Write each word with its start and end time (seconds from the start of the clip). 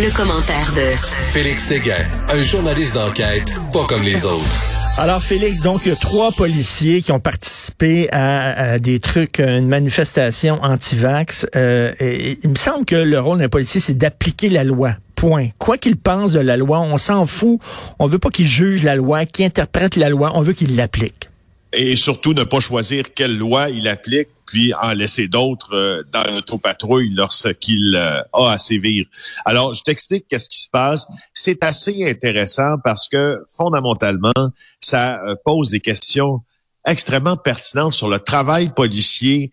Le 0.00 0.14
commentaire 0.16 0.72
de 0.76 0.96
Félix 1.32 1.64
Séguin, 1.64 1.96
un 2.32 2.42
journaliste 2.44 2.94
d'enquête 2.94 3.52
pas 3.72 3.84
comme 3.84 4.04
les 4.04 4.24
autres. 4.24 4.62
Alors 4.96 5.20
Félix, 5.20 5.62
donc 5.62 5.80
il 5.84 5.88
y 5.88 5.92
a 5.92 5.96
trois 5.96 6.30
policiers 6.30 7.02
qui 7.02 7.10
ont 7.10 7.18
participé 7.18 8.08
à, 8.12 8.78
des 8.78 9.00
trucs, 9.00 9.40
une 9.40 9.66
manifestation 9.66 10.60
anti-vax. 10.62 11.48
Euh, 11.56 11.92
et, 11.98 12.38
il 12.44 12.50
me 12.50 12.54
semble 12.54 12.84
que 12.84 12.94
le 12.94 13.18
rôle 13.18 13.38
d'un 13.38 13.48
policier, 13.48 13.80
c'est 13.80 13.98
d'appliquer 13.98 14.50
la 14.50 14.62
loi. 14.62 14.92
Point. 15.16 15.48
Quoi 15.58 15.78
qu'il 15.78 15.96
pense 15.96 16.30
de 16.30 16.38
la 16.38 16.56
loi, 16.56 16.78
on 16.78 16.96
s'en 16.96 17.26
fout. 17.26 17.58
On 17.98 18.06
veut 18.06 18.20
pas 18.20 18.30
qu'il 18.30 18.46
juge 18.46 18.84
la 18.84 18.94
loi, 18.94 19.26
qu'il 19.26 19.46
interprète 19.46 19.96
la 19.96 20.10
loi. 20.10 20.30
On 20.34 20.42
veut 20.42 20.52
qu'il 20.52 20.76
l'applique 20.76 21.27
et 21.72 21.96
surtout 21.96 22.34
ne 22.34 22.44
pas 22.44 22.60
choisir 22.60 23.12
quelle 23.14 23.36
loi 23.36 23.68
il 23.68 23.88
applique, 23.88 24.28
puis 24.46 24.72
en 24.74 24.92
laisser 24.92 25.28
d'autres 25.28 25.74
euh, 25.74 26.02
dans 26.10 26.24
l'autopatrouille 26.24 27.12
lorsqu'il 27.14 27.94
euh, 27.94 28.22
a 28.32 28.52
à 28.52 28.58
sévir. 28.58 29.04
Alors, 29.44 29.74
je 29.74 29.82
t'explique 29.82 30.26
qu'est-ce 30.28 30.48
qui 30.48 30.62
se 30.62 30.70
passe. 30.70 31.06
C'est 31.34 31.62
assez 31.62 32.08
intéressant 32.08 32.76
parce 32.82 33.08
que 33.08 33.44
fondamentalement, 33.48 34.32
ça 34.80 35.22
euh, 35.24 35.34
pose 35.44 35.70
des 35.70 35.80
questions 35.80 36.40
extrêmement 36.86 37.36
pertinentes 37.36 37.92
sur 37.92 38.08
le 38.08 38.18
travail 38.18 38.70
policier 38.74 39.50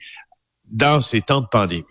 dans 0.65 1.01
ces 1.01 1.21
temps 1.21 1.41
de 1.41 1.47
pandémie. 1.47 1.83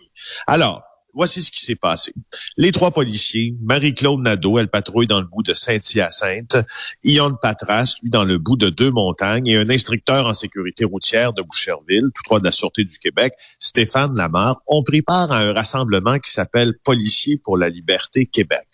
Alors, 0.47 0.83
Voici 1.15 1.41
ce 1.41 1.49
qui 1.49 1.61
s'est 1.61 1.77
passé. 1.77 2.13
Les 2.57 2.73
trois 2.73 2.91
policiers, 2.91 3.55
Marie-Claude 3.61 4.19
Nadeau, 4.19 4.59
elle 4.59 4.67
patrouille 4.67 5.07
dans 5.07 5.21
le 5.21 5.25
bout 5.25 5.43
de 5.43 5.53
Saint-Hyacinthe, 5.53 6.57
Ion 7.05 7.33
Patras, 7.41 7.95
lui, 8.03 8.09
dans 8.09 8.25
le 8.25 8.37
bout 8.37 8.57
de 8.57 8.69
Deux-Montagnes, 8.69 9.47
et 9.47 9.55
un 9.55 9.69
instructeur 9.69 10.25
en 10.25 10.33
sécurité 10.33 10.83
routière 10.83 11.31
de 11.31 11.41
Boucherville, 11.41 12.09
tout 12.13 12.23
droit 12.25 12.39
de 12.39 12.43
la 12.43 12.51
Sûreté 12.51 12.83
du 12.83 12.97
Québec, 12.97 13.33
Stéphane 13.59 14.13
Lamarre, 14.17 14.59
ont 14.67 14.83
pris 14.83 15.01
part 15.01 15.31
à 15.31 15.39
un 15.39 15.53
rassemblement 15.53 16.19
qui 16.19 16.31
s'appelle 16.31 16.73
Policiers 16.83 17.39
pour 17.41 17.57
la 17.57 17.69
liberté 17.69 18.25
Québec. 18.25 18.67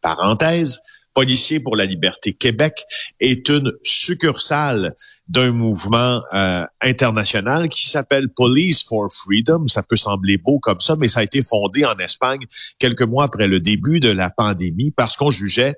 Parenthèse, 0.00 0.78
Policiers 1.14 1.60
pour 1.60 1.76
la 1.76 1.84
liberté 1.84 2.32
Québec 2.32 2.84
est 3.20 3.48
une 3.48 3.72
succursale 3.82 4.94
d'un 5.28 5.52
mouvement 5.52 6.20
euh, 6.32 6.64
international 6.80 7.68
qui 7.68 7.88
s'appelle 7.88 8.28
Police 8.28 8.84
for 8.84 9.12
Freedom. 9.12 9.66
Ça 9.68 9.82
peut 9.82 9.96
sembler 9.96 10.38
beau 10.38 10.58
comme 10.58 10.80
ça, 10.80 10.96
mais 10.96 11.08
ça 11.08 11.20
a 11.20 11.22
été 11.22 11.42
fondé 11.42 11.84
en 11.84 11.96
Espagne 11.98 12.46
quelques 12.78 13.02
mois 13.02 13.24
après 13.24 13.48
le 13.48 13.60
début 13.60 14.00
de 14.00 14.10
la 14.10 14.30
pandémie 14.30 14.90
parce 14.90 15.16
qu'on 15.16 15.30
jugeait 15.30 15.76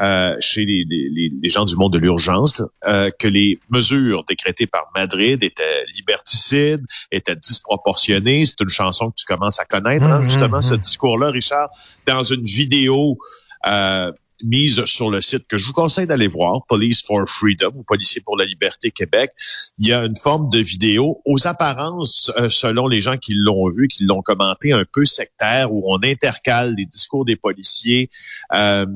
euh, 0.00 0.36
chez 0.38 0.64
les, 0.64 0.84
les, 0.88 1.48
gens 1.48 1.64
du 1.64 1.74
monde 1.74 1.92
de 1.92 1.98
l'urgence 1.98 2.62
euh, 2.86 3.10
que 3.18 3.26
les 3.26 3.58
mesures 3.68 4.22
décrétées 4.28 4.68
par 4.68 4.84
Madrid 4.94 5.42
étaient 5.42 5.84
liberticides, 5.92 6.84
étaient 7.10 7.34
disproportionnées. 7.34 8.44
C'est 8.44 8.60
une 8.60 8.68
chanson 8.68 9.10
que 9.10 9.16
tu 9.16 9.24
commences 9.24 9.58
à 9.58 9.64
connaître, 9.64 10.06
hein, 10.06 10.20
mmh, 10.20 10.24
justement, 10.24 10.58
mmh, 10.58 10.62
ce 10.62 10.74
mmh. 10.74 10.78
discours-là, 10.78 11.30
Richard, 11.30 11.68
dans 12.06 12.22
une 12.22 12.44
vidéo 12.44 13.18
euh, 13.66 14.12
mise 14.42 14.84
sur 14.84 15.10
le 15.10 15.20
site 15.20 15.46
que 15.46 15.56
je 15.56 15.66
vous 15.66 15.72
conseille 15.72 16.06
d'aller 16.06 16.28
voir, 16.28 16.64
Police 16.68 17.02
for 17.02 17.28
Freedom 17.28 17.72
ou 17.74 17.82
Policiers 17.82 18.22
pour 18.24 18.36
la 18.36 18.44
liberté 18.44 18.90
Québec. 18.90 19.32
Il 19.78 19.88
y 19.88 19.92
a 19.92 20.04
une 20.04 20.16
forme 20.16 20.48
de 20.48 20.58
vidéo 20.58 21.20
aux 21.24 21.46
apparences, 21.46 22.30
euh, 22.36 22.50
selon 22.50 22.86
les 22.86 23.00
gens 23.00 23.16
qui 23.16 23.34
l'ont 23.34 23.70
vu, 23.70 23.88
qui 23.88 24.04
l'ont 24.04 24.22
commenté, 24.22 24.72
un 24.72 24.84
peu 24.90 25.04
sectaire, 25.04 25.72
où 25.72 25.84
on 25.86 25.98
intercale 26.02 26.74
les 26.76 26.84
discours 26.84 27.24
des 27.24 27.36
policiers 27.36 28.10
euh, 28.54 28.86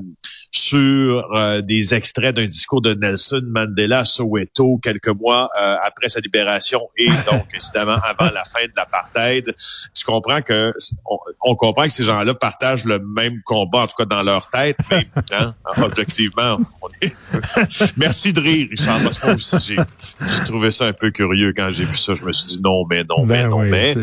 sur 0.50 1.34
euh, 1.34 1.60
des 1.60 1.94
extraits 1.94 2.36
d'un 2.36 2.46
discours 2.46 2.82
de 2.82 2.94
Nelson 2.94 3.42
Mandela 3.46 4.00
à 4.00 4.04
Soweto 4.04 4.78
quelques 4.82 5.08
mois 5.08 5.48
après 5.82 6.08
sa 6.08 6.20
libération 6.20 6.80
et 6.96 7.06
donc 7.30 7.46
évidemment 7.54 7.98
avant 8.04 8.30
la 8.32 8.44
fin 8.44 8.64
de 8.64 8.72
l'apartheid. 8.76 9.54
Je 9.96 10.04
comprends 10.04 10.42
que 10.42 10.72
on, 11.40 11.54
comprend 11.54 11.84
que 11.84 11.92
ces 11.92 12.04
gens-là 12.04 12.34
partagent 12.34 12.84
le 12.84 12.98
même 12.98 13.40
combat, 13.44 13.84
en 13.84 13.86
tout 13.86 13.96
cas 13.96 14.04
dans 14.04 14.22
leur 14.22 14.48
tête, 14.48 14.76
mais 14.90 15.06
Hein? 15.32 15.54
Objectivement, 15.78 16.58
Merci 17.96 18.32
de 18.32 18.40
rire, 18.40 18.68
Richard, 18.70 19.02
parce 19.02 19.18
que 19.18 19.26
moi 19.26 19.34
aussi, 19.34 19.76
j'ai 19.76 20.44
trouvé 20.44 20.70
ça 20.70 20.86
un 20.86 20.92
peu 20.92 21.10
curieux 21.10 21.52
quand 21.56 21.70
j'ai 21.70 21.84
vu 21.84 21.92
ça. 21.92 22.14
Je 22.14 22.24
me 22.24 22.32
suis 22.32 22.56
dit 22.56 22.62
non, 22.62 22.84
mais 22.88 23.04
non, 23.04 23.24
mais 23.24 23.42
ben 23.42 23.50
non, 23.50 23.58
mais. 23.60 23.94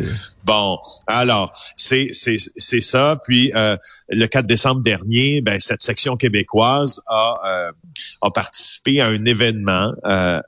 Bon, 0.44 0.78
alors, 1.08 1.52
c'est 1.76 2.12
ça. 2.12 3.20
Puis, 3.24 3.52
euh, 3.56 3.78
le 4.10 4.26
4 4.26 4.46
décembre 4.46 4.82
dernier, 4.82 5.42
ben, 5.42 5.60
cette 5.60 5.82
section 5.82 6.18
québécoise 6.18 7.02
a, 7.08 7.36
euh, 7.46 7.72
a 8.22 8.32
participé 8.32 9.02
à 9.02 9.08
un 9.08 9.24
événement 9.26 9.94
euh, 10.06 10.40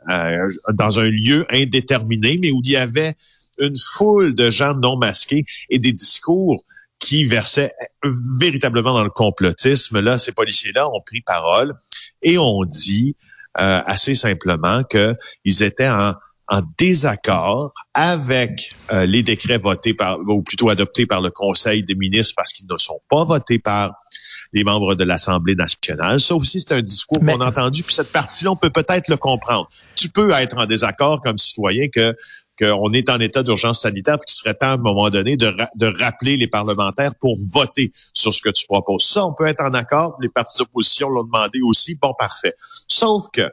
dans 0.73 0.99
un 0.99 1.09
lieu 1.09 1.45
indéterminé, 1.49 2.37
mais 2.41 2.51
où 2.51 2.61
il 2.63 2.71
y 2.71 2.77
avait 2.77 3.15
une 3.59 3.75
foule 3.77 4.33
de 4.33 4.49
gens 4.49 4.73
non 4.75 4.97
masqués 4.97 5.45
et 5.69 5.79
des 5.79 5.93
discours 5.93 6.63
qui 7.01 7.25
versaient 7.25 7.73
véritablement 8.39 8.93
dans 8.93 9.03
le 9.03 9.09
complotisme. 9.09 9.99
Là, 9.99 10.17
ces 10.17 10.31
policiers-là 10.31 10.87
ont 10.89 11.01
pris 11.01 11.21
parole 11.21 11.73
et 12.21 12.37
ont 12.37 12.63
dit 12.63 13.17
euh, 13.59 13.81
assez 13.85 14.13
simplement 14.13 14.83
qu'ils 14.83 15.63
étaient 15.63 15.89
en, 15.89 16.13
en, 16.47 16.61
désaccord 16.77 17.73
avec 17.93 18.71
euh, 18.93 19.05
les 19.05 19.23
décrets 19.23 19.57
votés 19.57 19.93
par, 19.93 20.19
ou 20.19 20.43
plutôt 20.43 20.69
adoptés 20.69 21.05
par 21.05 21.21
le 21.21 21.31
Conseil 21.31 21.83
des 21.83 21.95
ministres 21.95 22.35
parce 22.37 22.53
qu'ils 22.53 22.67
ne 22.69 22.77
sont 22.77 23.01
pas 23.09 23.25
votés 23.25 23.59
par 23.59 23.93
les 24.53 24.63
membres 24.63 24.95
de 24.95 25.03
l'Assemblée 25.03 25.55
nationale. 25.55 26.19
Sauf 26.19 26.43
si 26.43 26.61
c'est 26.61 26.73
un 26.73 26.81
discours 26.81 27.19
qu'on 27.19 27.41
a 27.41 27.47
entendu, 27.47 27.83
puis 27.83 27.95
cette 27.95 28.11
partie-là, 28.11 28.51
on 28.51 28.55
peut 28.55 28.69
peut-être 28.69 29.07
le 29.07 29.17
comprendre. 29.17 29.67
Tu 29.95 30.07
peux 30.07 30.31
être 30.31 30.57
en 30.57 30.67
désaccord 30.67 31.21
comme 31.21 31.39
citoyen 31.39 31.87
que 31.89 32.15
qu'on 32.59 32.91
est 32.93 33.09
en 33.09 33.19
état 33.19 33.43
d'urgence 33.43 33.81
sanitaire, 33.81 34.17
puis 34.17 34.25
qu'il 34.27 34.35
serait 34.35 34.53
temps 34.53 34.67
à 34.67 34.73
un 34.73 34.77
moment 34.77 35.09
donné 35.09 35.37
de, 35.37 35.53
de 35.75 35.93
rappeler 35.99 36.37
les 36.37 36.47
parlementaires 36.47 37.13
pour 37.19 37.37
voter 37.51 37.91
sur 38.13 38.33
ce 38.33 38.41
que 38.41 38.49
tu 38.49 38.65
proposes. 38.65 39.03
Ça, 39.03 39.25
on 39.25 39.33
peut 39.33 39.45
être 39.45 39.63
en 39.63 39.73
accord. 39.73 40.17
Les 40.21 40.29
partis 40.29 40.57
d'opposition 40.57 41.09
l'ont 41.09 41.23
demandé 41.23 41.59
aussi. 41.63 41.95
Bon, 41.95 42.13
parfait. 42.17 42.53
Sauf 42.87 43.25
que 43.33 43.43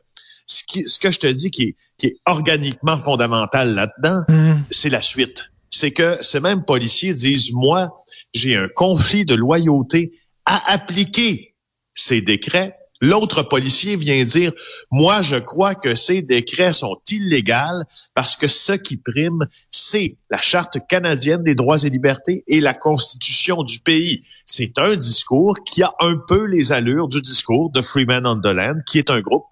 ce, 0.47 0.63
qui, 0.67 0.87
ce 0.89 0.99
que 0.99 1.11
je 1.11 1.21
te 1.21 1.27
dis 1.27 1.51
qui 1.51 1.63
est, 1.63 1.75
qui 1.99 2.07
est 2.07 2.17
organiquement 2.27 2.97
fondamental 2.97 3.75
là-dedans, 3.75 4.23
mmh. 4.29 4.63
c'est 4.71 4.91
la 4.91 5.03
suite. 5.03 5.51
C'est 5.71 5.93
que 5.93 6.17
ces 6.23 6.41
mêmes 6.41 6.65
policiers 6.65 7.13
disent, 7.13 7.53
moi, 7.53 7.91
j'ai 8.33 8.57
un 8.57 8.69
conflit 8.75 9.25
de 9.25 9.35
loyauté 9.35 10.19
à 10.47 10.73
appliquer 10.73 11.55
ces 11.95 12.23
décrets 12.23 12.75
L'autre 13.01 13.43
policier 13.43 13.97
vient 13.97 14.23
dire, 14.25 14.53
moi, 14.91 15.23
je 15.23 15.37
crois 15.37 15.75
que 15.75 15.95
ces 15.95 16.23
décrets 16.23 16.73
sont 16.73 16.97
illégaux 17.11 17.85
parce 18.15 18.37
que 18.37 18.49
ce 18.49 18.73
qui 18.73 18.97
prime, 18.97 19.47
c'est 19.71 20.17
la 20.31 20.41
Charte 20.41 20.79
canadienne 20.89 21.43
des 21.43 21.55
droits 21.55 21.83
et 21.85 21.91
libertés 21.91 22.43
et 22.47 22.61
la 22.61 22.75
Constitution 22.75 23.63
du 23.63 23.79
pays. 23.81 24.25
C'est 24.45 24.79
un 24.79 24.97
discours 24.97 25.57
qui 25.65 25.83
a 25.83 25.93
un 26.01 26.17
peu 26.17 26.45
les 26.45 26.73
allures 26.73 27.09
du 27.09 27.21
discours 27.21 27.71
de 27.71 27.83
Freeman 27.83 28.27
on 28.27 28.41
the 28.41 28.47
Land, 28.47 28.79
qui 28.87 28.99
est 28.99 29.11
un 29.11 29.21
groupe 29.21 29.45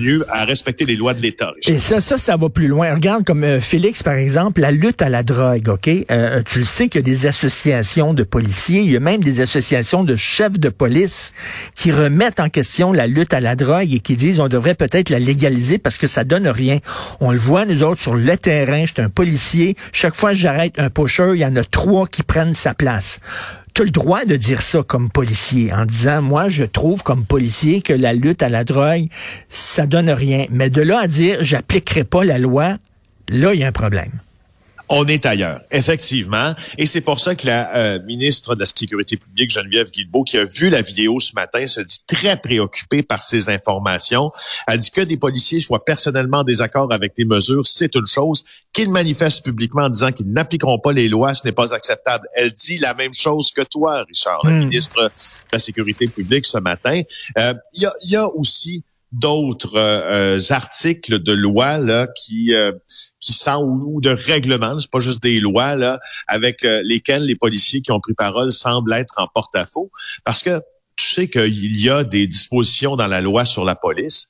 mieux 0.00 0.24
à 0.28 0.44
respecter 0.44 0.84
les 0.84 0.96
lois 0.96 1.14
de 1.14 1.20
l'État. 1.20 1.52
Et 1.66 1.78
ça, 1.78 2.00
ça, 2.00 2.18
ça 2.18 2.36
va 2.36 2.48
plus 2.48 2.68
loin. 2.68 2.94
Regarde 2.94 3.24
comme 3.24 3.44
euh, 3.44 3.60
Félix, 3.60 4.02
par 4.02 4.14
exemple, 4.14 4.60
la 4.60 4.70
lutte 4.70 5.02
à 5.02 5.08
la 5.08 5.22
drogue, 5.22 5.68
OK? 5.68 5.88
Euh, 6.10 6.42
tu 6.44 6.58
le 6.60 6.64
sais 6.64 6.88
qu'il 6.88 7.00
y 7.00 7.04
a 7.04 7.06
des 7.06 7.26
associations 7.26 8.14
de 8.14 8.22
policiers, 8.22 8.80
il 8.80 8.90
y 8.90 8.96
a 8.96 9.00
même 9.00 9.22
des 9.22 9.40
associations 9.40 10.04
de 10.04 10.16
chefs 10.16 10.58
de 10.58 10.68
police 10.68 11.32
qui 11.74 11.92
remettent 11.92 12.40
en 12.40 12.48
question 12.48 12.92
la 12.92 13.06
lutte 13.06 13.34
à 13.34 13.40
la 13.40 13.56
drogue 13.56 13.92
et 13.92 14.00
qui 14.00 14.16
disent 14.16 14.40
on 14.40 14.48
devrait 14.48 14.74
peut-être 14.74 15.10
la 15.10 15.18
légaliser 15.18 15.78
parce 15.78 15.98
que 15.98 16.06
ça 16.06 16.24
donne 16.24 16.48
rien. 16.48 16.78
On 17.20 17.30
le 17.30 17.38
voit, 17.38 17.64
nous 17.64 17.82
autres, 17.82 18.00
sur 18.00 18.14
le 18.14 18.36
terrain, 18.36 18.84
je 18.86 18.94
un 19.02 19.08
policier, 19.08 19.76
chaque 19.92 20.14
fois 20.14 20.30
que 20.30 20.36
j'arrête 20.36 20.78
un 20.78 20.88
pusher, 20.88 21.32
il 21.34 21.40
y 21.40 21.44
en 21.44 21.56
a 21.56 21.64
trois 21.64 22.06
qui 22.06 22.22
prennent 22.22 22.54
sa 22.54 22.74
place 22.74 23.20
tu 23.74 23.82
as 23.82 23.84
le 23.84 23.90
droit 23.90 24.24
de 24.24 24.36
dire 24.36 24.62
ça 24.62 24.84
comme 24.84 25.10
policier 25.10 25.72
en 25.72 25.84
disant 25.84 26.22
moi 26.22 26.48
je 26.48 26.62
trouve 26.62 27.02
comme 27.02 27.24
policier 27.24 27.82
que 27.82 27.92
la 27.92 28.12
lutte 28.12 28.42
à 28.42 28.48
la 28.48 28.62
drogue 28.62 29.08
ça 29.48 29.86
donne 29.86 30.10
rien. 30.10 30.46
Mais 30.50 30.70
de 30.70 30.80
là 30.80 31.00
à 31.00 31.06
dire 31.08 31.38
j'appliquerai 31.40 32.04
pas 32.04 32.24
la 32.24 32.38
loi 32.38 32.76
là 33.28 33.52
il 33.52 33.60
y 33.60 33.64
a 33.64 33.66
un 33.66 33.72
problème 33.72 34.12
on 34.88 35.06
est 35.06 35.24
ailleurs, 35.26 35.60
effectivement. 35.70 36.52
Et 36.78 36.86
c'est 36.86 37.00
pour 37.00 37.18
ça 37.18 37.34
que 37.34 37.46
la 37.46 37.74
euh, 37.76 37.98
ministre 38.04 38.54
de 38.54 38.60
la 38.60 38.66
Sécurité 38.66 39.16
publique, 39.16 39.50
Geneviève 39.50 39.90
Guilbeault, 39.90 40.24
qui 40.24 40.38
a 40.38 40.44
vu 40.44 40.70
la 40.70 40.82
vidéo 40.82 41.18
ce 41.20 41.32
matin, 41.34 41.66
se 41.66 41.80
dit 41.80 42.00
très 42.06 42.36
préoccupée 42.36 43.02
par 43.02 43.24
ces 43.24 43.48
informations. 43.48 44.32
Elle 44.66 44.78
dit 44.78 44.90
que 44.90 45.00
des 45.00 45.16
policiers 45.16 45.60
soient 45.60 45.84
personnellement 45.84 46.38
en 46.38 46.44
désaccord 46.44 46.92
avec 46.92 47.14
les 47.16 47.24
mesures, 47.24 47.66
c'est 47.66 47.94
une 47.94 48.06
chose. 48.06 48.44
Qu'ils 48.72 48.90
manifestent 48.90 49.44
publiquement 49.44 49.84
en 49.84 49.90
disant 49.90 50.12
qu'ils 50.12 50.30
n'appliqueront 50.30 50.78
pas 50.78 50.92
les 50.92 51.08
lois, 51.08 51.32
ce 51.34 51.42
n'est 51.44 51.52
pas 51.52 51.72
acceptable. 51.72 52.26
Elle 52.34 52.52
dit 52.52 52.78
la 52.78 52.94
même 52.94 53.14
chose 53.14 53.52
que 53.52 53.62
toi, 53.62 54.04
Richard, 54.08 54.40
la 54.44 54.50
hmm. 54.50 54.58
ministre 54.58 55.02
de 55.04 55.10
la 55.52 55.58
Sécurité 55.58 56.08
publique 56.08 56.46
ce 56.46 56.58
matin. 56.58 57.00
Euh, 57.38 57.54
il 57.72 57.88
y 58.04 58.16
a 58.16 58.26
aussi 58.34 58.84
d'autres 59.14 59.76
euh, 59.76 60.40
articles 60.50 61.20
de 61.20 61.32
loi 61.32 61.78
là 61.78 62.08
qui 62.16 62.52
euh, 62.52 62.72
qui 63.20 63.32
sont 63.32 63.62
ou, 63.62 64.00
de 64.00 64.10
règlements, 64.10 64.78
c'est 64.80 64.90
pas 64.90 64.98
juste 64.98 65.22
des 65.22 65.38
lois 65.38 65.76
là 65.76 66.00
avec 66.26 66.64
euh, 66.64 66.82
lesquels 66.84 67.24
les 67.24 67.36
policiers 67.36 67.80
qui 67.80 67.92
ont 67.92 68.00
pris 68.00 68.14
parole 68.14 68.52
semblent 68.52 68.92
être 68.92 69.14
en 69.16 69.28
porte-à-faux. 69.32 69.90
Parce 70.24 70.42
que 70.42 70.60
tu 70.96 71.06
sais 71.06 71.28
qu'il 71.28 71.80
y 71.80 71.88
a 71.88 72.02
des 72.02 72.26
dispositions 72.26 72.96
dans 72.96 73.06
la 73.06 73.20
loi 73.20 73.44
sur 73.44 73.64
la 73.64 73.76
police 73.76 74.26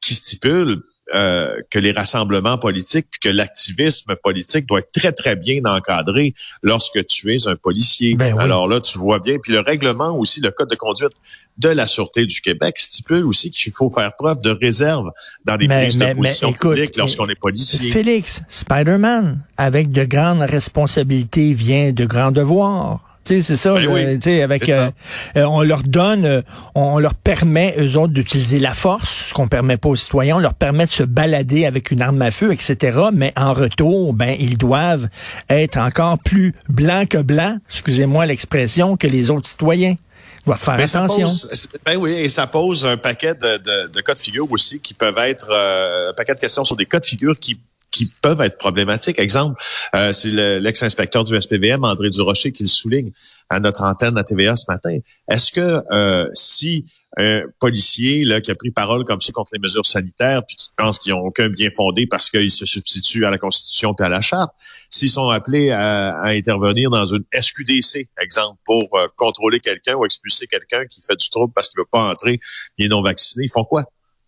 qui 0.00 0.14
stipulent 0.14 0.82
euh, 1.12 1.60
que 1.70 1.78
les 1.78 1.92
rassemblements 1.92 2.56
politiques, 2.56 3.08
puis 3.10 3.20
que 3.20 3.28
l'activisme 3.28 4.16
politique 4.22 4.64
doit 4.66 4.78
être 4.78 4.90
très, 4.90 5.12
très 5.12 5.36
bien 5.36 5.60
encadré 5.66 6.34
lorsque 6.62 7.04
tu 7.06 7.34
es 7.34 7.46
un 7.46 7.56
policier. 7.56 8.14
Ben 8.14 8.38
Alors 8.38 8.66
là, 8.66 8.80
tu 8.80 8.96
vois 8.96 9.18
bien. 9.18 9.36
Puis 9.42 9.52
le 9.52 9.60
règlement 9.60 10.16
aussi, 10.18 10.40
le 10.40 10.50
code 10.50 10.70
de 10.70 10.76
conduite 10.76 11.12
de 11.58 11.68
la 11.68 11.86
Sûreté 11.86 12.24
du 12.24 12.40
Québec 12.40 12.78
stipule 12.78 13.26
aussi 13.26 13.50
qu'il 13.50 13.72
faut 13.72 13.90
faire 13.90 14.16
preuve 14.16 14.40
de 14.40 14.50
réserve 14.50 15.10
dans 15.44 15.56
les 15.56 15.68
prises 15.68 15.98
de 15.98 16.14
position 16.14 16.52
publiques 16.52 16.96
lorsqu'on 16.96 17.28
est 17.28 17.38
policier. 17.38 17.90
Félix, 17.90 18.40
Spider-Man, 18.48 19.44
avec 19.58 19.92
de 19.92 20.04
grandes 20.04 20.40
responsabilités 20.40 21.52
vient 21.52 21.92
de 21.92 22.06
grands 22.06 22.32
devoirs 22.32 23.13
c'est 23.24 23.56
ça. 23.56 23.74
Ben 23.74 24.42
avec, 24.42 24.68
euh, 24.68 24.90
euh, 25.36 25.44
on 25.44 25.62
leur 25.62 25.82
donne, 25.82 26.24
euh, 26.24 26.42
on 26.74 26.98
leur 26.98 27.14
permet 27.14 27.74
eux 27.78 27.96
autres 27.96 28.12
d'utiliser 28.12 28.58
la 28.58 28.74
force, 28.74 29.28
ce 29.28 29.34
qu'on 29.34 29.48
permet 29.48 29.76
pas 29.76 29.88
aux 29.88 29.96
citoyens. 29.96 30.36
On 30.36 30.40
leur 30.40 30.54
permet 30.54 30.86
de 30.86 30.90
se 30.90 31.02
balader 31.02 31.66
avec 31.66 31.90
une 31.90 32.02
arme 32.02 32.20
à 32.22 32.30
feu, 32.30 32.52
etc. 32.52 32.98
Mais 33.12 33.32
en 33.36 33.54
retour, 33.54 34.12
ben 34.12 34.36
ils 34.38 34.58
doivent 34.58 35.08
être 35.48 35.78
encore 35.78 36.18
plus 36.18 36.54
blancs 36.68 37.08
que 37.08 37.18
blancs, 37.18 37.58
excusez-moi 37.68 38.26
l'expression, 38.26 38.96
que 38.96 39.06
les 39.06 39.30
autres 39.30 39.48
citoyens. 39.48 39.96
Ils 40.42 40.46
doivent 40.46 40.58
faire 40.58 40.74
attention. 40.74 41.26
ben 41.86 41.96
oui, 41.96 42.12
et 42.12 42.28
ça 42.28 42.46
pose 42.46 42.84
un 42.84 42.98
paquet 42.98 43.34
de, 43.34 43.56
de, 43.58 43.88
de, 43.88 44.00
cas 44.02 44.12
de 44.12 44.18
figure 44.18 44.50
aussi 44.52 44.78
qui 44.80 44.92
peuvent 44.92 45.16
être 45.18 45.50
un 45.50 46.12
paquet 46.12 46.34
de 46.34 46.40
questions 46.40 46.64
sur 46.64 46.76
des 46.76 46.84
cas 46.86 47.00
de 47.00 47.06
figure 47.06 47.38
qui 47.38 47.58
qui 47.94 48.06
peuvent 48.06 48.40
être 48.40 48.58
problématiques. 48.58 49.20
Exemple, 49.20 49.62
euh, 49.94 50.12
c'est 50.12 50.28
l'ex-inspecteur 50.60 51.22
du 51.22 51.40
SPVM, 51.40 51.84
André 51.84 52.10
Durocher, 52.10 52.50
qui 52.50 52.64
le 52.64 52.68
souligne 52.68 53.12
à 53.48 53.60
notre 53.60 53.82
antenne 53.82 54.18
à 54.18 54.24
TVA 54.24 54.56
ce 54.56 54.64
matin. 54.68 54.98
Est-ce 55.28 55.52
que 55.52 55.80
euh, 55.92 56.28
si 56.34 56.84
un 57.16 57.42
policier 57.60 58.24
qui 58.42 58.50
a 58.50 58.56
pris 58.56 58.72
parole 58.72 59.04
comme 59.04 59.20
ça 59.20 59.30
contre 59.30 59.50
les 59.52 59.60
mesures 59.60 59.86
sanitaires, 59.86 60.42
puis 60.44 60.56
qui 60.56 60.70
pense 60.76 60.98
qu'ils 60.98 61.12
n'ont 61.12 61.20
aucun 61.20 61.48
bien 61.48 61.70
fondé 61.70 62.08
parce 62.08 62.28
qu'ils 62.28 62.50
se 62.50 62.66
substituent 62.66 63.24
à 63.24 63.30
la 63.30 63.38
Constitution 63.38 63.94
et 64.00 64.02
à 64.02 64.08
la 64.08 64.20
Charte, 64.20 64.50
s'ils 64.90 65.10
sont 65.10 65.28
appelés 65.28 65.70
à, 65.70 66.24
intervenir 66.24 66.90
dans 66.90 67.06
une 67.06 67.22
SQDC, 67.32 68.08
exemple, 68.20 68.58
pour 68.64 68.88
euh, 68.94 69.06
contrôler 69.14 69.60
quelqu'un 69.60 69.94
ou 69.94 70.04
expulser 70.04 70.48
quelqu'un 70.48 70.84
qui 70.86 71.00
fait 71.06 71.14
du 71.14 71.30
trouble 71.30 71.52
parce 71.54 71.68
qu'il 71.68 71.78
ne 71.78 71.82
veut 71.82 71.88
pas 71.92 72.10
entrer, 72.10 72.40
il 72.78 72.86
est 72.86 72.88
non 72.88 73.02
vacciné, 73.02 73.44
ils 73.44 73.52
font 73.52 73.64
quoi? 73.64 73.84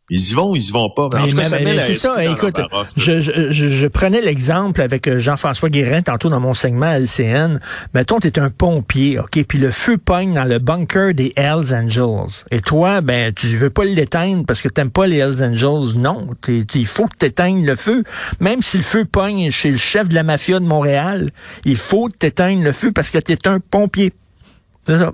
Ils 0.09 0.31
y 0.31 0.35
vont 0.35 0.53
ou 0.53 0.57
ils 0.57 0.69
y 0.69 0.71
vont 0.71 0.89
pas? 0.89 1.09
Mais, 1.13 1.79
c'est 1.81 1.95
ça. 1.95 2.25
Écoute, 2.25 2.57
je, 2.97 3.21
je, 3.21 3.51
je, 3.51 3.87
prenais 3.89 4.21
l'exemple 4.21 4.81
avec 4.81 5.09
euh, 5.09 5.19
Jean-François 5.19 5.69
Guérin 5.69 6.03
tantôt 6.03 6.29
dans 6.29 6.39
mon 6.39 6.55
segment 6.55 6.93
LCN. 6.93 7.59
Mettons, 7.93 8.21
tu 8.21 8.29
es 8.29 8.39
un 8.39 8.51
pompier, 8.51 9.19
OK? 9.19 9.43
Puis 9.49 9.59
le 9.59 9.73
feu 9.73 9.99
pogne 9.99 10.35
dans 10.35 10.45
le 10.45 10.61
bunker 10.61 11.13
des 11.13 11.33
Hells 11.35 11.75
Angels. 11.75 12.45
Et 12.53 12.61
toi, 12.61 13.01
ben, 13.01 13.33
tu 13.35 13.49
veux 13.57 13.71
pas 13.71 13.85
l'éteindre 13.85 14.45
parce 14.47 14.61
que 14.61 14.69
t'aimes 14.69 14.93
pas 14.93 15.09
les 15.09 15.17
Hells 15.17 15.43
Angels. 15.43 15.99
Non. 15.99 16.29
Il 16.47 16.87
faut 16.87 17.07
que 17.07 17.17
tu 17.19 17.27
éteignes 17.27 17.67
le 17.67 17.75
feu. 17.75 18.05
Même 18.39 18.63
si 18.63 18.77
le 18.77 18.85
feu 18.85 19.07
pogne 19.07 19.51
chez 19.51 19.73
le 19.73 19.77
chef 19.77 20.09
de 20.09 20.15
la 20.15 20.23
mafia 20.23 20.61
de 20.61 20.67
Montréal, 20.67 21.33
il 21.65 21.77
faut 21.77 22.07
que 22.07 22.17
tu 22.21 22.27
éteignes 22.27 22.63
le 22.63 22.71
feu 22.71 22.93
parce 22.93 23.11
que 23.11 23.19
tu 23.19 23.33
es 23.33 23.49
un 23.49 23.59
pompier. 23.59 24.13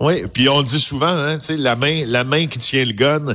Oui, 0.00 0.24
puis 0.32 0.50
on 0.50 0.60
dit 0.60 0.78
souvent, 0.78 1.06
hein, 1.06 1.38
la 1.56 1.76
main, 1.76 2.04
la 2.06 2.24
main 2.24 2.46
qui 2.46 2.58
tient 2.58 2.84
le 2.84 2.92
gun, 2.92 3.34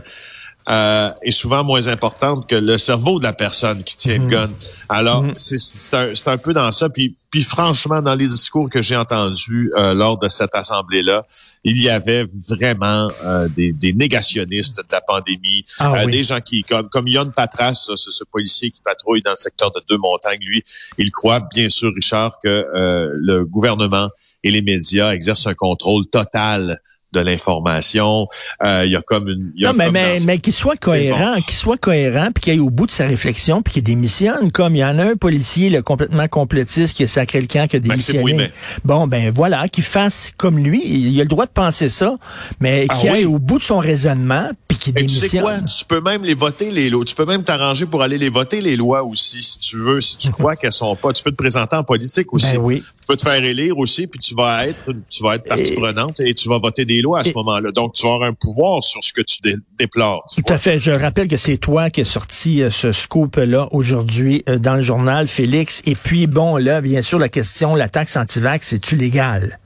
euh, 0.69 1.11
est 1.21 1.31
souvent 1.31 1.63
moins 1.63 1.87
importante 1.87 2.47
que 2.47 2.55
le 2.55 2.77
cerveau 2.77 3.19
de 3.19 3.23
la 3.23 3.33
personne 3.33 3.83
qui 3.83 3.95
tient 3.95 4.17
le 4.17 4.25
mhm. 4.25 4.29
gun. 4.29 4.49
Alors, 4.89 5.23
mhm. 5.23 5.33
c'est 5.37 5.93
un, 5.95 6.11
un, 6.25 6.37
peu 6.37 6.53
dans 6.53 6.71
ça. 6.71 6.89
Puis, 6.89 7.15
puis 7.29 7.41
franchement, 7.41 8.01
dans 8.01 8.15
les 8.15 8.27
discours 8.27 8.69
que 8.69 8.81
j'ai 8.81 8.95
entendus 8.95 9.71
euh, 9.77 9.93
lors 9.93 10.17
de 10.17 10.27
cette 10.27 10.55
assemblée-là, 10.55 11.25
il 11.63 11.81
y 11.81 11.89
avait 11.89 12.25
vraiment 12.49 13.09
euh, 13.23 13.47
des, 13.49 13.71
des, 13.71 13.93
négationnistes 13.93 14.77
de 14.77 14.91
la 14.91 15.01
pandémie, 15.01 15.65
ah 15.79 15.93
euh, 15.93 16.05
des 16.05 16.23
gens 16.23 16.39
qui, 16.39 16.63
comme, 16.63 16.89
comme 16.89 17.07
Yann 17.07 17.31
Patras, 17.31 17.73
ce, 17.73 17.95
ce, 17.95 18.23
policier 18.25 18.71
qui 18.71 18.81
patrouille 18.81 19.21
dans 19.21 19.31
le 19.31 19.37
secteur 19.37 19.71
de 19.71 19.81
Deux-Montagnes, 19.89 20.41
lui, 20.41 20.63
il 20.97 21.11
croit 21.11 21.39
bien 21.39 21.69
sûr, 21.69 21.91
Richard, 21.93 22.39
que 22.43 22.67
le 22.73 23.43
gouvernement 23.45 24.09
et 24.43 24.51
les 24.51 24.61
médias 24.61 25.11
exercent 25.11 25.47
un 25.47 25.53
contrôle 25.53 26.05
total 26.07 26.79
de 27.13 27.19
l'information. 27.19 28.27
Euh, 28.63 28.83
il 28.85 28.91
y 28.91 28.95
a 28.95 29.01
comme 29.01 29.27
une. 29.27 29.53
non, 29.59 29.73
mais, 29.73 29.91
mais, 29.91 30.17
mais 30.25 30.39
qu'il 30.39 30.53
soit 30.53 30.75
cohérent, 30.75 31.35
qu'il 31.41 31.55
soit 31.55 31.77
cohérent, 31.77 32.29
puis 32.33 32.41
qu'il 32.41 32.53
aille 32.53 32.59
au 32.59 32.69
bout 32.69 32.85
de 32.85 32.91
sa 32.91 33.07
réflexion, 33.07 33.61
puis 33.61 33.73
qu'il 33.73 33.83
démissionne. 33.83 34.51
Comme 34.51 34.75
il 34.75 34.79
y 34.79 34.85
en 34.85 34.99
a 34.99 35.03
un 35.03 35.15
policier 35.15 35.69
là, 35.69 35.81
complètement 35.81 36.27
complétiste 36.27 36.95
qui 36.95 37.03
a 37.03 37.07
sacré 37.07 37.39
le 37.41 37.47
camp, 37.47 37.67
qui 37.67 37.77
a 37.77 37.79
démissionné. 37.79 38.51
Bon, 38.83 39.07
ben 39.07 39.31
voilà, 39.31 39.67
qu'il 39.67 39.83
fasse 39.83 40.33
comme 40.37 40.59
lui. 40.59 40.81
Il 40.85 41.19
a 41.19 41.23
le 41.23 41.29
droit 41.29 41.45
de 41.45 41.51
penser 41.51 41.89
ça, 41.89 42.15
mais 42.59 42.85
ah 42.89 42.95
qu'il 42.95 43.09
aille 43.09 43.25
au 43.25 43.39
bout 43.39 43.59
de 43.59 43.63
son 43.63 43.79
raisonnement, 43.79 44.49
puis 44.67 44.77
qu'il 44.77 44.93
démissionne. 44.93 45.29
Tu 45.29 45.37
sais 45.37 45.39
quoi? 45.39 45.61
Tu 45.61 45.85
peux 45.85 46.01
même 46.01 46.23
les 46.23 46.33
voter 46.33 46.71
les 46.71 46.89
lois. 46.89 47.05
Tu 47.05 47.15
peux 47.15 47.25
même 47.25 47.43
t'arranger 47.43 47.85
pour 47.85 48.01
aller 48.01 48.17
les 48.17 48.29
voter 48.29 48.61
les 48.61 48.75
lois 48.75 49.03
aussi, 49.03 49.41
si 49.41 49.59
tu 49.59 49.77
veux, 49.77 50.01
si 50.01 50.17
tu 50.17 50.31
crois 50.31 50.55
qu'elles 50.55 50.71
sont 50.71 50.95
pas. 50.95 51.13
Tu 51.13 51.23
peux 51.23 51.31
te 51.31 51.35
présenter 51.35 51.75
en 51.75 51.83
politique 51.83 52.33
aussi. 52.33 52.53
Ben 52.53 52.61
oui. 52.61 52.81
Tu 52.81 53.05
peux 53.07 53.15
te 53.15 53.23
faire 53.23 53.41
élire 53.41 53.77
aussi, 53.77 54.07
puis 54.07 54.19
tu 54.19 54.35
vas 54.35 54.67
être, 54.67 54.93
tu 55.09 55.23
vas 55.23 55.35
être 55.35 55.45
partie 55.45 55.71
prenante 55.71 56.19
et 56.19 56.33
tu 56.33 56.49
vas 56.49 56.59
voter 56.59 56.83
des 56.83 56.96
lois 57.01 57.19
à 57.19 57.23
ce 57.23 57.33
moment-là. 57.33 57.71
Donc, 57.71 57.93
tu 57.93 58.03
vas 58.03 58.13
avoir 58.13 58.29
un 58.29 58.33
pouvoir 58.33 58.83
sur 58.83 59.03
ce 59.03 59.13
que 59.13 59.21
tu 59.21 59.39
déplores. 59.77 60.25
Tout 60.35 60.53
à 60.53 60.57
fait. 60.57 60.79
Je 60.79 60.91
rappelle 60.91 61.27
que 61.27 61.37
c'est 61.37 61.57
toi 61.57 61.89
qui 61.89 62.01
as 62.01 62.05
sorti 62.05 62.61
euh, 62.61 62.69
ce 62.69 62.91
scoop-là 62.91 63.67
aujourd'hui 63.71 64.43
euh, 64.49 64.57
dans 64.57 64.75
le 64.75 64.81
journal, 64.81 65.27
Félix. 65.27 65.81
Et 65.85 65.95
puis, 65.95 66.27
bon, 66.27 66.57
là, 66.57 66.81
bien 66.81 67.01
sûr, 67.01 67.19
la 67.19 67.29
question, 67.29 67.75
la 67.75 67.89
taxe 67.89 68.17
anti-vax, 68.17 68.67
c'est-tu 68.67 68.95
légal? 68.95 69.59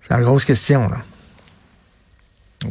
C'est 0.00 0.10
la 0.14 0.20
grosse 0.20 0.44
question, 0.44 0.88
là. 0.88 0.98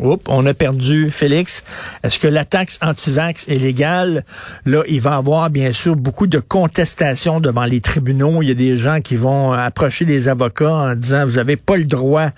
Oups, 0.02 0.24
on 0.28 0.46
a 0.46 0.54
perdu 0.54 1.10
Félix. 1.12 1.64
Est-ce 2.04 2.18
que 2.18 2.28
la 2.28 2.44
taxe 2.44 2.80
anti-vax 2.82 3.48
est 3.48 3.60
légale? 3.60 4.26
Là, 4.66 4.82
il 4.90 5.00
va 5.00 5.12
y 5.12 5.14
avoir 5.14 5.50
bien 5.50 5.72
sûr 5.72 5.96
beaucoup 5.96 6.28
de 6.28 6.40
contestations 6.40 7.40
devant 7.40 7.66
les 7.66 7.82
tribunaux. 7.82 8.42
Il 8.42 8.48
y 8.48 8.52
a 8.52 8.56
des 8.56 8.76
gens 8.76 9.00
qui 9.00 9.16
vont 9.16 9.54
approcher 9.54 10.06
des 10.06 10.28
avocats 10.28 10.74
en 10.74 10.96
disant 10.96 11.24
vous 11.26 11.36
n'avez 11.36 11.56
pas 11.56 11.78
le 11.78 11.86
droit 11.86 12.30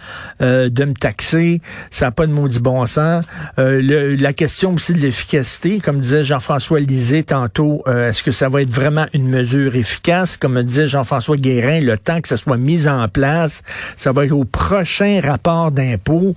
euh, 0.42 0.70
de 0.70 0.86
me 0.86 0.94
taxer, 0.94 1.62
ça 1.90 2.06
n'a 2.06 2.12
pas 2.12 2.28
de 2.28 2.34
maudit 2.34 2.60
bon 2.60 2.86
sens. 2.86 3.24
Euh, 3.60 4.16
la 4.20 4.34
question 4.34 4.74
aussi 4.74 4.94
de 4.94 5.00
l'efficacité, 5.00 5.80
comme 5.80 6.02
disait 6.02 6.24
Jean-François 6.24 6.82
Lisée 6.82 7.24
tantôt, 7.24 7.82
euh, 7.88 8.10
est-ce 8.10 8.24
que 8.24 8.32
ça 8.32 8.50
va 8.50 8.62
être 8.62 8.72
vraiment 8.72 9.06
une 9.14 9.28
mesure 9.28 9.76
efficace? 9.76 10.36
Comme 10.38 10.62
disait 10.64 10.88
Jean-François 10.88 11.38
Guérin, 11.38 11.80
le 11.80 11.98
temps 11.98 12.20
que 12.20 12.28
ça 12.28 12.38
soit 12.38 12.58
mis 12.58 12.88
en 12.88 13.08
place, 13.08 13.64
ça 13.96 14.12
va 14.12 14.26
être 14.26 14.34
au 14.34 14.44
prochain 14.44 15.22
rapport 15.24 15.72
d'impôt. 15.72 16.36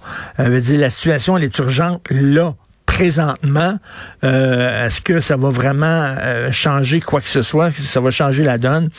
Situation 1.01 1.37
elle 1.37 1.45
est 1.45 1.59
urgente 1.59 2.03
là 2.11 2.55
présentement, 2.91 3.79
euh, 4.25 4.87
est-ce 4.87 5.01
que 5.01 5.21
ça 5.21 5.37
va 5.37 5.49
vraiment 5.49 5.87
euh, 6.19 6.51
changer 6.51 7.01
quoi 7.01 7.21
que 7.21 7.29
ce 7.29 7.41
soit, 7.41 7.71
ça 7.71 8.01
va 8.01 8.11
changer 8.11 8.43
la 8.43 8.59
donne? 8.59 8.91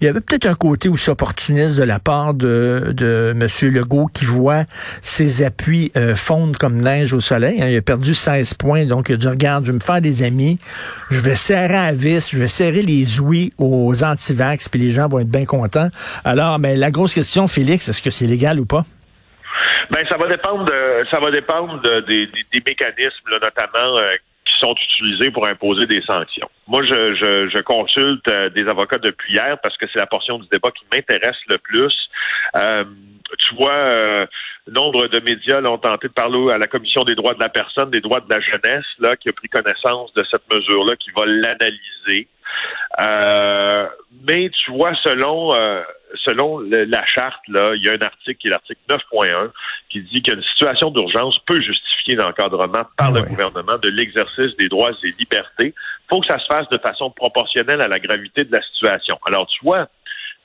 Il 0.00 0.04
y 0.04 0.08
avait 0.08 0.20
peut-être 0.20 0.46
un 0.46 0.54
côté 0.54 0.88
aussi 0.88 1.10
opportuniste 1.10 1.76
de 1.76 1.82
la 1.82 1.98
part 1.98 2.34
de, 2.34 2.94
de 2.96 3.36
M. 3.38 3.70
Legault 3.70 4.06
qui 4.06 4.24
voit 4.24 4.64
ses 5.02 5.42
appuis 5.42 5.90
euh, 5.96 6.14
fondre 6.14 6.56
comme 6.56 6.80
neige 6.80 7.12
au 7.12 7.20
soleil. 7.20 7.60
Hein. 7.60 7.68
Il 7.68 7.76
a 7.76 7.82
perdu 7.82 8.14
16 8.14 8.54
points, 8.54 8.86
donc 8.86 9.08
il 9.08 9.14
a 9.14 9.18
dit, 9.18 9.28
regarde, 9.28 9.66
je 9.66 9.72
vais 9.72 9.76
me 9.76 9.82
faire 9.82 10.00
des 10.00 10.22
amis, 10.22 10.58
je 11.10 11.20
vais 11.20 11.34
serrer 11.34 11.74
à 11.74 11.92
vis, 11.92 12.30
je 12.30 12.38
vais 12.38 12.48
serrer 12.48 12.82
les 12.82 13.20
ouïes 13.20 13.52
aux 13.58 14.04
antivax, 14.04 14.68
puis 14.68 14.80
les 14.80 14.92
gens 14.92 15.08
vont 15.08 15.18
être 15.18 15.30
bien 15.30 15.44
contents. 15.44 15.88
Alors, 16.24 16.58
mais 16.58 16.76
la 16.76 16.90
grosse 16.90 17.12
question, 17.12 17.46
Félix, 17.48 17.88
est-ce 17.88 18.00
que 18.00 18.10
c'est 18.10 18.26
légal 18.26 18.60
ou 18.60 18.66
pas? 18.66 18.86
Ben, 19.90 20.06
ça 20.06 20.16
va 20.16 20.28
dépendre 20.28 20.64
de, 20.64 21.06
ça 21.10 21.18
va 21.18 21.30
dépendre 21.30 21.80
des, 22.06 22.28
mécanismes, 22.66 23.30
notamment 23.30 23.98
euh, 23.98 24.10
qui 24.44 24.58
sont 24.58 24.74
utilisés 24.74 25.30
pour 25.30 25.46
imposer 25.46 25.86
des 25.86 26.02
sanctions. 26.02 26.48
Moi, 26.66 26.82
je, 26.84 27.14
je, 27.14 27.60
consulte 27.60 28.26
euh, 28.28 28.48
des 28.50 28.66
avocats 28.68 28.98
depuis 28.98 29.34
hier 29.34 29.58
parce 29.62 29.76
que 29.76 29.86
c'est 29.92 29.98
la 29.98 30.06
portion 30.06 30.38
du 30.38 30.46
débat 30.50 30.70
qui 30.70 30.84
m'intéresse 30.92 31.36
le 31.48 31.58
plus. 31.58 31.94
Euh, 32.56 32.84
tu 33.38 33.54
vois, 33.54 34.26
nombre 34.68 35.08
de 35.08 35.20
médias 35.20 35.60
l'ont 35.60 35.78
tenté 35.78 36.08
de 36.08 36.12
parler 36.12 36.52
à 36.52 36.58
la 36.58 36.66
Commission 36.66 37.04
des 37.04 37.14
droits 37.14 37.34
de 37.34 37.40
la 37.40 37.48
personne, 37.48 37.90
des 37.90 38.00
droits 38.00 38.20
de 38.20 38.30
la 38.30 38.40
jeunesse, 38.40 38.86
là, 38.98 39.16
qui 39.16 39.28
a 39.28 39.32
pris 39.32 39.48
connaissance 39.48 40.12
de 40.14 40.24
cette 40.30 40.52
mesure-là, 40.52 40.96
qui 40.96 41.10
va 41.10 41.24
l'analyser. 41.26 42.28
mais 44.26 44.50
tu 44.50 44.72
vois, 44.72 44.94
selon 45.02 45.52
selon 46.24 46.60
la 46.60 47.04
charte, 47.06 47.40
là, 47.48 47.74
il 47.74 47.84
y 47.84 47.88
a 47.88 47.92
un 47.92 48.04
article 48.04 48.36
qui 48.36 48.48
est 48.48 48.50
l'article 48.50 48.80
9.1 48.88 49.50
qui 49.90 50.02
dit 50.02 50.22
qu'une 50.22 50.42
situation 50.42 50.90
d'urgence 50.90 51.38
peut 51.46 51.60
justifier 51.60 52.14
l'encadrement 52.14 52.84
par 52.96 53.12
le 53.12 53.22
gouvernement 53.22 53.78
de 53.78 53.88
l'exercice 53.88 54.56
des 54.56 54.68
droits 54.68 54.90
et 54.90 55.14
libertés. 55.18 55.74
Il 55.74 56.08
faut 56.10 56.20
que 56.20 56.26
ça 56.26 56.38
se 56.38 56.46
fasse 56.46 56.68
de 56.68 56.78
façon 56.78 57.10
proportionnelle 57.10 57.80
à 57.80 57.88
la 57.88 57.98
gravité 57.98 58.44
de 58.44 58.52
la 58.52 58.62
situation. 58.62 59.18
Alors, 59.26 59.46
tu 59.46 59.64
vois, 59.64 59.88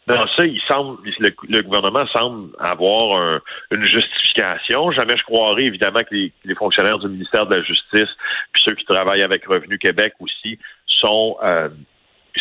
dans 0.07 0.25
ça, 0.35 0.45
il 0.45 0.61
semble, 0.69 0.97
le, 1.19 1.61
gouvernement 1.61 2.07
semble 2.07 2.51
avoir 2.59 3.41
une 3.71 3.85
justification. 3.85 4.91
Jamais 4.91 5.17
je 5.17 5.23
croirais 5.23 5.63
évidemment 5.63 5.99
que 5.99 6.15
les, 6.15 6.55
fonctionnaires 6.55 6.97
du 6.99 7.09
ministère 7.09 7.45
de 7.45 7.55
la 7.55 7.61
Justice, 7.61 8.09
puis 8.53 8.63
ceux 8.63 8.73
qui 8.75 8.85
travaillent 8.85 9.23
avec 9.23 9.45
Revenu 9.45 9.77
Québec 9.77 10.13
aussi, 10.19 10.57
sont 10.85 11.37
euh, 11.43 11.69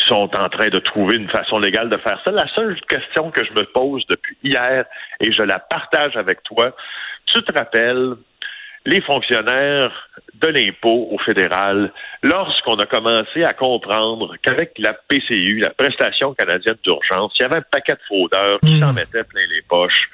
sont 0.06 0.30
en 0.36 0.48
train 0.48 0.68
de 0.68 0.78
trouver 0.78 1.16
une 1.16 1.28
façon 1.28 1.58
légale 1.58 1.88
de 1.88 1.96
faire 1.96 2.20
ça. 2.24 2.30
La 2.30 2.46
seule 2.54 2.78
question 2.82 3.30
que 3.30 3.44
je 3.44 3.52
me 3.52 3.64
pose 3.64 4.06
depuis 4.08 4.36
hier, 4.42 4.84
et 5.20 5.32
je 5.32 5.42
la 5.42 5.58
partage 5.58 6.16
avec 6.16 6.42
toi, 6.42 6.74
tu 7.26 7.42
te 7.42 7.52
rappelles, 7.52 8.14
les 8.86 9.00
fonctionnaires 9.00 10.08
de 10.34 10.48
l'impôt 10.48 11.08
au 11.10 11.18
fédéral 11.18 11.92
lorsqu'on 12.22 12.76
a 12.76 12.86
commencé 12.86 13.42
à 13.44 13.52
comprendre 13.52 14.36
qu'avec 14.42 14.72
la 14.78 14.94
PCU, 14.94 15.58
la 15.58 15.70
prestation 15.70 16.34
canadienne 16.34 16.76
d'urgence, 16.84 17.32
il 17.38 17.42
y 17.42 17.44
avait 17.44 17.56
un 17.56 17.62
paquet 17.62 17.94
de 17.94 18.00
fraudeurs 18.06 18.60
qui 18.60 18.78
s'en 18.78 18.92
mettaient 18.92 19.24
plein 19.24 19.46
les 19.50 19.62
poches. 19.68 20.08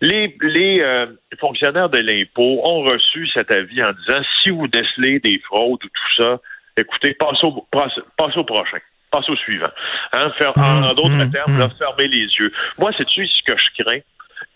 Les, 0.00 0.36
les 0.40 0.80
euh, 0.80 1.06
fonctionnaires 1.40 1.88
de 1.88 1.98
l'impôt 1.98 2.62
ont 2.64 2.82
reçu 2.82 3.28
cet 3.34 3.50
avis 3.50 3.82
en 3.82 3.90
disant 3.90 4.22
si 4.42 4.50
vous 4.50 4.68
décelez 4.68 5.18
des 5.18 5.40
fraudes 5.44 5.84
ou 5.84 5.88
tout 5.88 6.22
ça, 6.22 6.40
écoutez, 6.76 7.14
passez 7.14 7.44
au, 7.44 7.66
au 7.68 8.44
prochain. 8.44 8.78
Passez 9.10 9.32
au 9.32 9.36
suivant. 9.36 9.70
Hein, 10.12 10.30
faire, 10.38 10.52
en, 10.56 10.94
d'autres 10.94 11.10
mmh, 11.10 11.30
termes, 11.30 11.56
mmh. 11.56 11.70
fermez 11.78 12.08
les 12.08 12.26
yeux. 12.26 12.52
Moi, 12.78 12.92
c'est-tu 12.96 13.26
ce 13.26 13.42
que 13.44 13.58
je 13.58 13.82
crains? 13.82 14.00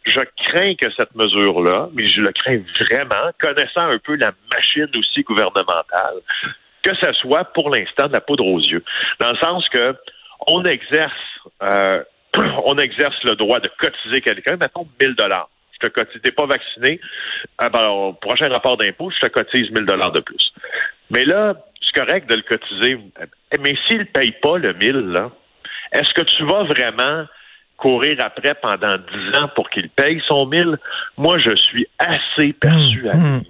Je 0.04 0.20
crains 0.48 0.74
que 0.74 0.90
cette 0.96 1.14
mesure-là, 1.14 1.88
mais 1.92 2.06
je 2.06 2.20
le 2.20 2.32
crains 2.32 2.60
vraiment, 2.80 3.30
connaissant 3.38 3.82
un 3.82 3.98
peu 3.98 4.16
la 4.16 4.32
machine 4.52 4.88
aussi 4.96 5.22
gouvernementale, 5.22 6.16
que 6.82 6.94
ce 6.96 7.12
soit 7.14 7.44
pour 7.52 7.70
l'instant 7.70 8.08
de 8.08 8.12
la 8.12 8.20
poudre 8.20 8.46
aux 8.46 8.60
yeux. 8.60 8.82
Dans 9.20 9.30
le 9.30 9.38
sens 9.38 9.68
que 9.68 9.94
on 10.48 10.64
exerce 10.64 11.12
euh, 11.62 12.02
on 12.64 12.76
exerce 12.78 13.22
le 13.24 13.34
droit 13.36 13.60
de 13.60 13.70
cotiser 13.78 14.20
quelqu'un, 14.20 14.56
mettons 14.56 14.86
1000 15.00 15.14
dollars. 15.14 15.48
Je 15.72 15.88
te 15.88 15.92
cotise, 15.92 16.20
t'es 16.22 16.30
pas 16.30 16.46
vacciné, 16.46 17.00
ah 17.58 17.68
ben, 17.68 17.88
au 17.88 18.12
prochain 18.12 18.48
rapport 18.48 18.76
d'impôt, 18.76 19.10
je 19.10 19.26
te 19.26 19.32
cotise 19.32 19.70
1000 19.70 19.84
dollars 19.84 20.12
de 20.12 20.20
plus. 20.20 20.52
Mais 21.10 21.24
là, 21.24 21.54
c'est 21.80 22.00
correct 22.00 22.28
de 22.28 22.36
le 22.36 22.42
cotiser, 22.42 22.98
mais 23.60 23.76
s'il 23.86 24.06
paye 24.06 24.32
pas 24.42 24.58
le 24.58 24.72
1000, 24.74 24.92
là, 24.92 25.30
est-ce 25.92 26.12
que 26.14 26.22
tu 26.22 26.44
vas 26.44 26.62
vraiment 26.64 27.26
courir 27.82 28.16
après 28.20 28.54
pendant 28.54 28.96
10 28.96 29.38
ans 29.38 29.48
pour 29.56 29.68
qu'il 29.68 29.88
paye 29.90 30.22
son 30.28 30.46
1000? 30.46 30.78
Moi, 31.18 31.38
je 31.38 31.56
suis 31.56 31.86
assez 31.98 32.52
persuadé 32.52 33.18
mmh, 33.18 33.36
mmh. 33.36 33.42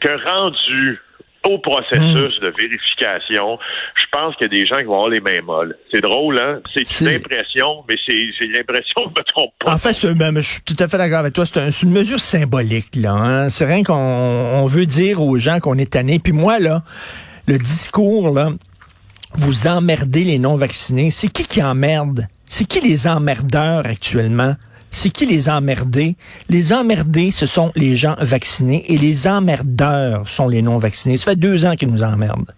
que 0.00 0.24
rendu 0.24 1.00
au 1.44 1.58
processus 1.58 2.38
hmm. 2.38 2.42
de 2.42 2.52
vérification, 2.58 3.58
je 3.94 4.04
pense 4.10 4.34
qu'il 4.36 4.46
y 4.46 4.50
a 4.50 4.60
des 4.60 4.66
gens 4.66 4.78
qui 4.78 4.84
vont 4.84 4.94
avoir 4.94 5.08
les 5.08 5.20
mains 5.20 5.40
molles. 5.42 5.76
C'est 5.92 6.00
drôle, 6.00 6.38
hein? 6.38 6.60
C'est 6.74 7.00
une 7.00 7.16
impression, 7.16 7.84
mais 7.88 7.96
c'est 8.06 8.46
l'impression 8.46 9.02
que 9.04 9.10
je 9.14 9.20
me 9.20 9.24
trompe 9.24 9.52
pas. 9.64 9.72
En 9.72 9.78
fait, 9.78 10.06
ben, 10.14 10.34
je 10.36 10.40
suis 10.40 10.62
tout 10.62 10.76
à 10.78 10.88
fait 10.88 10.98
d'accord 10.98 11.20
avec 11.20 11.32
toi. 11.32 11.46
C'est 11.46 11.82
une 11.82 11.92
mesure 11.92 12.18
symbolique, 12.18 12.96
là. 12.96 13.12
Hein? 13.12 13.50
C'est 13.50 13.66
rien 13.66 13.82
qu'on 13.82 14.66
veut 14.66 14.86
dire 14.86 15.22
aux 15.22 15.38
gens 15.38 15.60
qu'on 15.60 15.78
est 15.78 15.92
tanné. 15.92 16.18
Puis 16.18 16.32
moi, 16.32 16.58
là, 16.58 16.82
le 17.46 17.56
discours, 17.58 18.34
là, 18.34 18.50
vous 19.34 19.66
emmerdez 19.68 20.24
les 20.24 20.38
non-vaccinés. 20.38 21.10
C'est 21.10 21.28
qui 21.28 21.44
qui 21.44 21.62
emmerde? 21.62 22.26
C'est 22.48 22.66
qui 22.66 22.80
les 22.80 23.06
emmerdeurs 23.06 23.86
actuellement? 23.86 24.54
c'est 24.90 25.10
qui 25.10 25.26
les 25.26 25.48
emmerdés? 25.48 26.16
Les 26.48 26.72
emmerdés, 26.72 27.30
ce 27.30 27.46
sont 27.46 27.72
les 27.76 27.96
gens 27.96 28.16
vaccinés 28.20 28.84
et 28.88 28.96
les 28.96 29.28
emmerdeurs 29.28 30.26
sont 30.28 30.48
les 30.48 30.62
non-vaccinés. 30.62 31.16
Ça 31.16 31.32
fait 31.32 31.36
deux 31.36 31.66
ans 31.66 31.76
qu'ils 31.76 31.90
nous 31.90 32.02
emmerdent. 32.02 32.52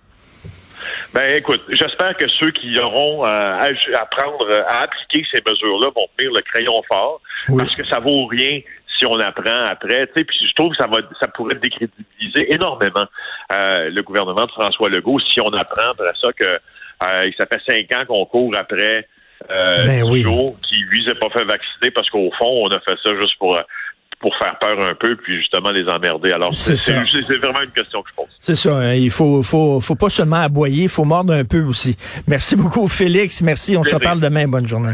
Ben 1.12 1.36
écoute, 1.36 1.62
j'espère 1.70 2.16
que 2.16 2.28
ceux 2.28 2.50
qui 2.52 2.78
auront 2.78 3.26
euh, 3.26 3.28
à, 3.28 4.06
prendre, 4.06 4.48
à 4.68 4.82
appliquer 4.82 5.26
ces 5.30 5.42
mesures-là 5.46 5.88
vont 5.94 6.06
tenir 6.16 6.32
le 6.32 6.40
crayon 6.40 6.82
fort, 6.86 7.20
parce 7.56 7.74
que 7.74 7.84
ça 7.84 7.98
vaut 7.98 8.26
rien 8.26 8.60
si 8.96 9.06
on 9.06 9.18
apprend 9.18 9.64
après. 9.64 10.06
Puis 10.06 10.24
je 10.48 10.54
trouve 10.54 10.70
que 10.70 10.76
ça 10.76 10.86
va, 10.86 10.98
ça 11.20 11.28
pourrait 11.28 11.56
décrédibiliser 11.56 12.52
énormément 12.52 13.06
euh, 13.52 13.90
le 13.90 14.02
gouvernement 14.02 14.46
de 14.46 14.50
François 14.52 14.88
Legault 14.88 15.18
si 15.20 15.40
on 15.40 15.48
apprend 15.48 15.90
après 15.90 16.12
ça 16.20 16.32
que 16.32 16.44
euh, 16.44 17.30
ça 17.36 17.46
fait 17.46 17.60
cinq 17.66 17.92
ans 17.96 18.04
qu'on 18.06 18.24
court 18.26 18.54
après 18.56 19.06
euh, 19.48 19.86
ben 19.86 20.04
qui 20.68 20.76
lui 20.90 21.04
s'est 21.04 21.14
pas 21.14 21.30
fait 21.30 21.44
vacciner 21.44 21.90
parce 21.94 22.08
qu'au 22.10 22.30
fond, 22.38 22.66
on 22.66 22.68
a 22.68 22.80
fait 22.80 22.96
ça 23.02 23.10
juste 23.18 23.38
pour 23.38 23.58
pour 24.20 24.36
faire 24.36 24.58
peur 24.58 24.78
un 24.82 24.94
peu, 24.94 25.16
puis 25.16 25.38
justement 25.38 25.70
les 25.70 25.88
emmerder. 25.88 26.32
Alors, 26.32 26.54
c'est 26.54 26.92
vraiment 27.38 27.62
une 27.62 27.70
question 27.70 28.02
que 28.02 28.10
je 28.10 28.14
pose. 28.14 28.26
C'est 28.38 28.54
ça. 28.54 28.76
Hein. 28.76 28.94
il 28.94 29.10
faut, 29.10 29.42
faut, 29.42 29.80
faut 29.80 29.94
pas 29.94 30.10
seulement 30.10 30.36
aboyer, 30.36 30.84
il 30.84 30.88
faut 30.88 31.04
mordre 31.04 31.32
un 31.32 31.44
peu 31.44 31.62
aussi. 31.62 31.96
Merci 32.28 32.54
beaucoup, 32.54 32.86
Félix. 32.86 33.40
Merci. 33.40 33.76
On 33.76 33.82
se 33.82 33.94
reparle 33.94 34.20
demain. 34.20 34.46
Bonne 34.46 34.68
journée. 34.68 34.92